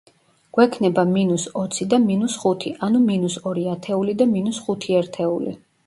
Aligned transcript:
გვექნება 0.57 1.03
მინუს 1.09 1.45
ოცი 1.63 1.87
და 1.93 2.01
მინუს 2.07 2.39
ხუთი, 2.45 2.73
ანუ 2.89 3.05
მინუს 3.05 3.39
ორი 3.53 3.71
ათეული 3.77 4.21
და 4.23 4.33
მინუს 4.35 4.65
ხუთი 4.67 5.03
ერთეული. 5.05 5.61